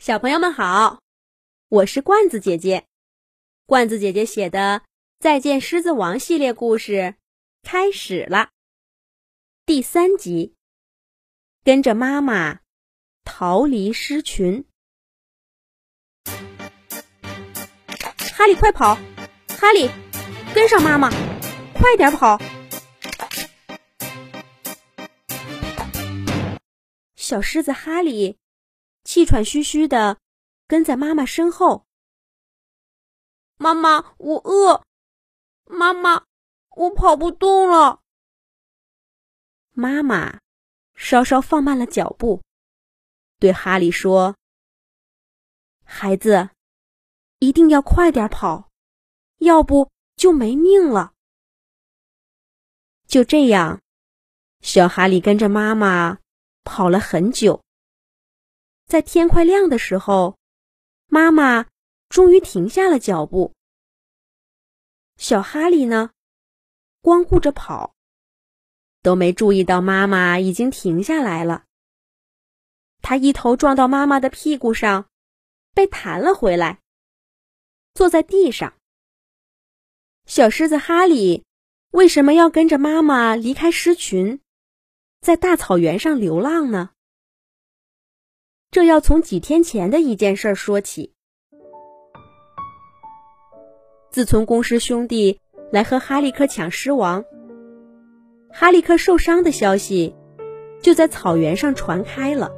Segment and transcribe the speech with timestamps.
[0.00, 1.02] 小朋友们好，
[1.68, 2.86] 我是罐子姐姐。
[3.66, 4.80] 罐子姐姐写的
[5.18, 7.16] 《再见狮子王》系列故事
[7.62, 8.48] 开始了。
[9.66, 10.54] 第三集，
[11.62, 12.60] 跟着妈妈
[13.24, 14.64] 逃离狮群。
[18.32, 18.94] 哈利，快跑！
[19.48, 19.90] 哈利，
[20.54, 21.10] 跟上妈妈，
[21.74, 22.40] 快点跑！
[27.16, 28.39] 小狮子哈利。
[29.04, 30.18] 气喘吁吁的
[30.66, 31.86] 跟在妈妈身后。
[33.56, 34.84] 妈妈，我饿。
[35.64, 36.24] 妈妈，
[36.70, 38.00] 我跑不动了。
[39.72, 40.40] 妈妈
[40.94, 42.42] 稍稍放慢了脚步，
[43.38, 44.36] 对哈利说
[45.84, 46.50] ：“孩子，
[47.38, 48.70] 一定要快点跑，
[49.38, 51.12] 要不就没命了。”
[53.06, 53.80] 就这样，
[54.60, 56.18] 小哈利跟着妈妈
[56.64, 57.62] 跑了很久。
[58.90, 60.36] 在天快亮的时候，
[61.06, 61.66] 妈妈
[62.08, 63.54] 终于停下了脚步。
[65.16, 66.10] 小哈利呢，
[67.00, 67.94] 光顾着跑，
[69.00, 71.66] 都没注意到妈妈已经停下来了。
[73.00, 75.08] 他一头撞到妈妈的屁股上，
[75.72, 76.80] 被弹了回来，
[77.94, 78.74] 坐在地上。
[80.26, 81.44] 小狮子哈利
[81.92, 84.40] 为什么要跟着妈妈离开狮群，
[85.20, 86.90] 在大草原上流浪呢？
[88.72, 91.12] 这要从几天前的一件事说起。
[94.12, 95.40] 自从公狮兄弟
[95.72, 97.24] 来和哈利克抢狮王，
[98.52, 100.14] 哈利克受伤的消息
[100.80, 102.52] 就在草原上传开了。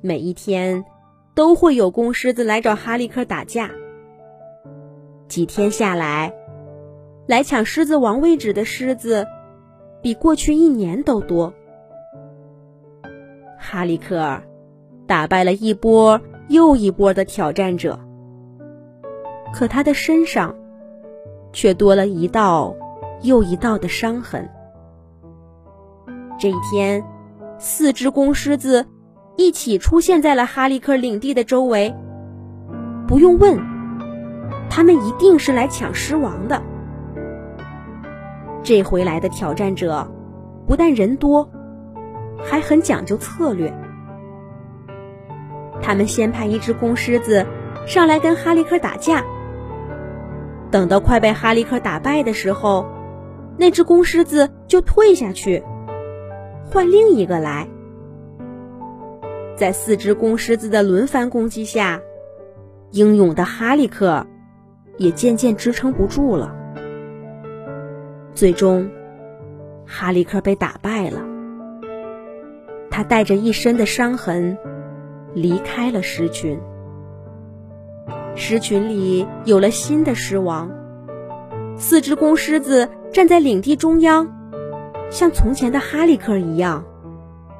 [0.00, 0.86] 每一天
[1.34, 3.70] 都会有公狮子来找哈利克打架。
[5.28, 6.34] 几天下来，
[7.26, 9.26] 来抢狮子王位置的狮子
[10.00, 11.52] 比过去一年都多。
[13.72, 14.42] 哈利克尔
[15.06, 18.00] 打败了一波又一波的挑战者，
[19.54, 20.56] 可他的身上
[21.52, 22.74] 却多了一道
[23.22, 24.50] 又一道的伤痕。
[26.36, 27.04] 这一天，
[27.58, 28.84] 四只公狮子
[29.36, 31.94] 一起出现在了哈利克领地的周围。
[33.06, 33.56] 不用问，
[34.68, 36.60] 他们一定是来抢狮王的。
[38.64, 40.10] 这回来的挑战者
[40.66, 41.48] 不但人多。
[42.44, 43.72] 还很讲究策略。
[45.82, 47.46] 他们先派一只公狮子
[47.86, 49.24] 上来跟哈利克打架，
[50.70, 52.86] 等到快被哈利克打败的时候，
[53.56, 55.62] 那只公狮子就退下去，
[56.70, 57.66] 换另一个来。
[59.56, 62.00] 在四只公狮子的轮番攻击下，
[62.92, 64.26] 英勇的哈利克
[64.96, 66.54] 也渐渐支撑不住了。
[68.32, 68.90] 最终，
[69.86, 71.29] 哈利克被打败了。
[73.00, 74.58] 他带着一身的伤痕
[75.32, 76.60] 离开了狮群，
[78.34, 80.70] 狮群里有了新的狮王。
[81.78, 84.30] 四只公狮子站在领地中央，
[85.08, 86.84] 像从前的哈利克一样，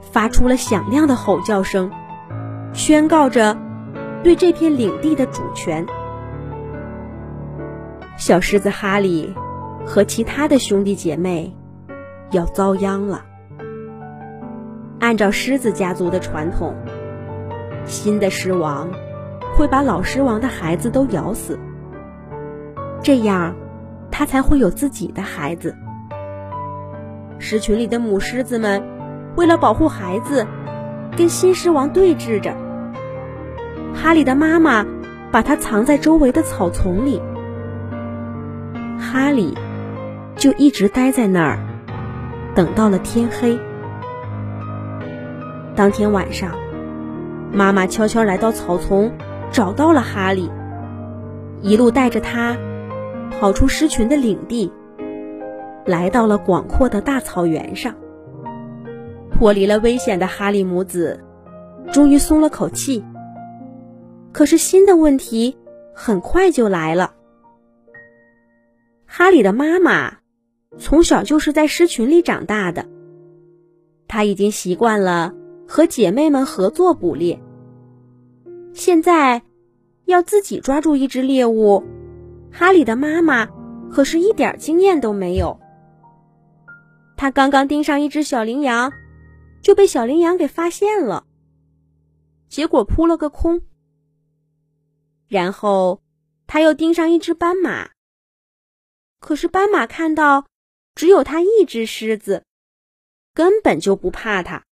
[0.00, 1.90] 发出了响亮的吼叫声，
[2.72, 3.58] 宣告着
[4.22, 5.84] 对这片领地的主权。
[8.16, 9.34] 小狮子哈利
[9.84, 11.54] 和其他的兄弟姐妹
[12.30, 13.25] 要遭殃了。
[14.98, 16.74] 按照狮子家族的传统，
[17.84, 18.88] 新的狮王
[19.56, 21.58] 会把老狮王的孩子都咬死，
[23.02, 23.54] 这样
[24.10, 25.76] 他才会有自己的孩子。
[27.38, 28.82] 狮群里的母狮子们
[29.36, 30.46] 为了保护孩子，
[31.16, 32.54] 跟新狮王对峙着。
[33.94, 34.84] 哈利的妈妈
[35.30, 37.20] 把他藏在周围的草丛里，
[38.98, 39.56] 哈利
[40.36, 41.58] 就一直待在那儿，
[42.54, 43.58] 等到了天黑。
[45.76, 46.56] 当天晚上，
[47.52, 49.12] 妈妈悄悄来到草丛，
[49.52, 50.50] 找到了哈利，
[51.60, 52.56] 一路带着他
[53.30, 54.72] 跑出狮群的领地，
[55.84, 57.94] 来到了广阔的大草原上。
[59.32, 61.22] 脱离了危险的哈利母子
[61.92, 63.04] 终于松了口气。
[64.32, 65.58] 可是新的问题
[65.94, 67.12] 很快就来了。
[69.04, 70.14] 哈利的妈妈
[70.78, 72.86] 从小就是在狮群里长大的，
[74.08, 75.34] 她已经习惯了。
[75.66, 77.40] 和姐妹们合作捕猎。
[78.72, 79.42] 现在
[80.04, 81.82] 要自己抓住一只猎物，
[82.52, 83.48] 哈里的妈妈
[83.90, 85.58] 可是一点经验都没有。
[87.16, 88.92] 他刚刚盯上一只小羚羊，
[89.62, 91.26] 就被小羚羊给发现了，
[92.48, 93.62] 结果扑了个空。
[95.26, 96.02] 然后
[96.46, 97.88] 他又盯上一只斑马，
[99.18, 100.46] 可是斑马看到
[100.94, 102.44] 只有他一只狮子，
[103.32, 104.65] 根本就不怕他。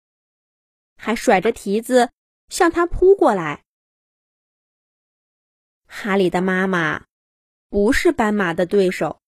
[1.04, 2.10] 还甩着蹄子
[2.48, 3.62] 向他扑过来。
[5.86, 7.04] 哈里的妈妈
[7.68, 9.20] 不是斑马的对手，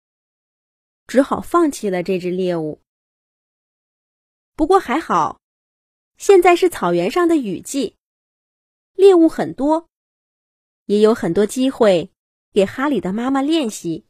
[1.07, 2.81] 只好放弃了这只猎物。
[4.55, 5.39] 不过还好，
[6.17, 7.97] 现在是草原上的雨季，
[8.95, 9.91] 猎物很多，
[10.87, 12.11] 也有很多机会
[12.55, 14.07] 给哈里的妈妈练习。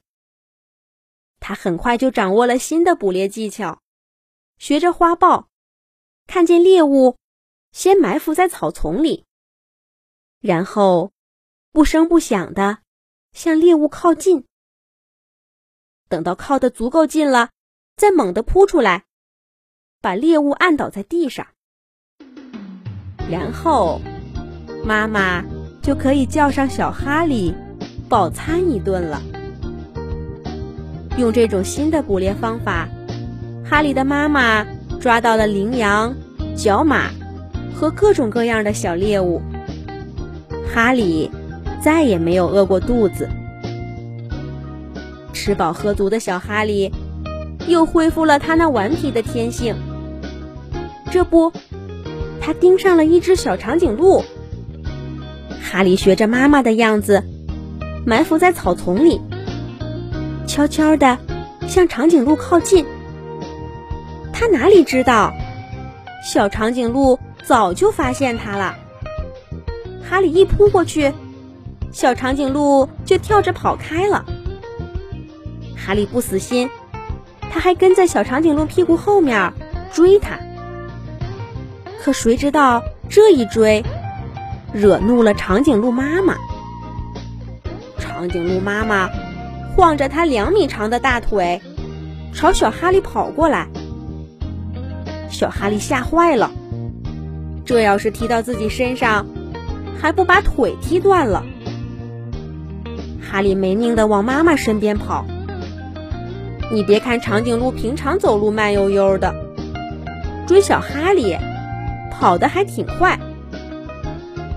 [1.40, 3.82] 他很快就掌握了新的捕猎技巧，
[4.56, 5.48] 学着花豹，
[6.28, 7.18] 看见猎物，
[7.76, 9.26] 先埋伏在草丛里，
[10.40, 11.12] 然后
[11.72, 12.78] 不声不响的
[13.34, 14.46] 向猎物靠近。
[16.08, 17.50] 等到靠得足够近了，
[17.94, 19.04] 再猛地扑出来，
[20.00, 21.48] 把猎物按倒在地上，
[23.30, 24.00] 然后
[24.82, 25.44] 妈妈
[25.82, 27.54] 就可以叫上小哈利
[28.08, 29.20] 饱餐一顿了。
[31.18, 32.88] 用这种新的捕猎方法，
[33.68, 34.64] 哈利的妈妈
[34.98, 36.16] 抓到了羚羊、
[36.56, 37.10] 角马
[37.78, 39.42] 和各种各样的小猎物。
[40.72, 41.30] 哈利
[41.82, 43.28] 再也没有饿过肚子，
[45.32, 46.90] 吃饱喝足的小哈利
[47.68, 49.74] 又恢复了他那顽皮的天性。
[51.10, 51.52] 这不，
[52.40, 54.24] 他盯上了一只小长颈鹿。
[55.62, 57.22] 哈利学着妈妈的样子，
[58.06, 59.20] 埋伏在草丛里。
[60.46, 61.18] 悄悄地
[61.66, 62.86] 向长颈鹿靠近，
[64.32, 65.32] 他哪里知道，
[66.24, 68.74] 小长颈鹿早就发现他了。
[70.02, 71.12] 哈利一扑过去，
[71.92, 74.24] 小长颈鹿就跳着跑开了。
[75.76, 76.68] 哈利不死心，
[77.50, 79.52] 他还跟在小长颈鹿屁股后面
[79.92, 80.38] 追它。
[82.02, 83.84] 可谁知道这一追，
[84.72, 86.36] 惹怒了长颈鹿妈妈。
[87.98, 89.08] 长颈鹿妈妈。
[89.76, 91.60] 晃着它两米长的大腿，
[92.32, 93.68] 朝小哈利跑过来。
[95.30, 96.50] 小哈利吓坏了，
[97.66, 99.26] 这要是踢到自己身上，
[100.00, 101.44] 还不把腿踢断了？
[103.20, 105.26] 哈利没命的往妈妈身边跑。
[106.72, 109.34] 你别看长颈鹿平常走路慢悠悠的，
[110.46, 111.36] 追小哈利
[112.10, 113.18] 跑得还挺快。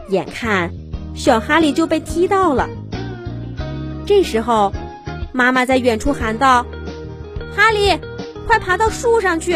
[0.10, 0.72] 眼看
[1.16, 2.70] 小哈利就被踢到了，
[4.06, 4.72] 这时候。
[5.32, 6.66] 妈妈在远处喊道
[7.56, 7.98] ：“哈利，
[8.48, 9.56] 快爬到树上去！”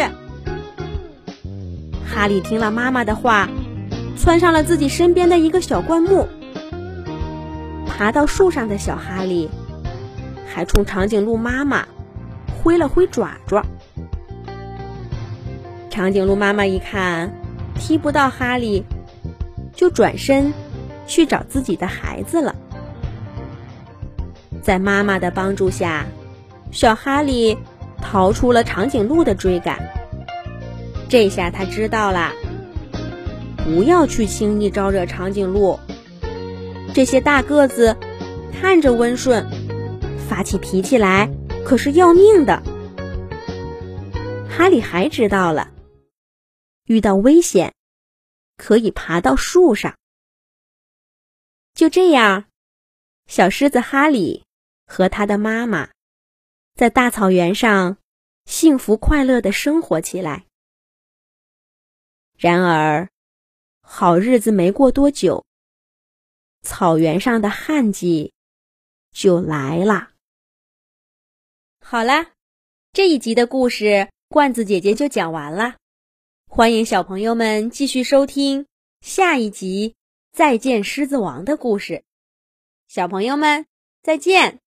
[2.06, 3.48] 哈利听了妈妈的话，
[4.16, 6.28] 窜上了自己身边的一个小灌木。
[7.86, 9.48] 爬到树上的小哈利，
[10.46, 11.86] 还冲长颈鹿妈妈
[12.62, 13.64] 挥了挥爪爪。
[15.90, 17.32] 长颈鹿妈妈一看
[17.76, 18.84] 踢不到哈利，
[19.74, 20.52] 就转身
[21.06, 22.54] 去找自己的孩子了。
[24.60, 26.04] 在妈妈的帮助下，
[26.72, 27.56] 小哈利
[28.00, 29.78] 逃出了长颈鹿的追赶。
[31.08, 32.32] 这下他知道了，
[33.64, 35.78] 不要去轻易招惹长颈鹿。
[36.94, 37.96] 这些大个子
[38.52, 39.46] 看着温顺，
[40.28, 41.30] 发起脾气来
[41.64, 42.62] 可是要命的。
[44.48, 45.70] 哈利还知道了，
[46.86, 47.74] 遇到危险
[48.56, 49.94] 可以爬到树上。
[51.74, 52.44] 就这样，
[53.26, 54.44] 小狮子哈利。
[54.86, 55.88] 和他的妈妈，
[56.74, 57.96] 在大草原上
[58.44, 60.44] 幸福快乐的生活起来。
[62.36, 63.08] 然而，
[63.80, 65.44] 好日子没过多久，
[66.62, 68.32] 草原上的旱季
[69.12, 70.10] 就来了。
[71.80, 72.32] 好啦，
[72.92, 75.76] 这一集的故事，罐子姐姐就讲完了。
[76.48, 78.66] 欢迎小朋友们继续收听
[79.00, 79.90] 下一集
[80.32, 82.04] 《再见狮子王》的故事。
[82.88, 83.66] 小朋友们，
[84.02, 84.63] 再见。